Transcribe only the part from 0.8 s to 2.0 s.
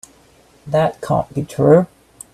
can't be true.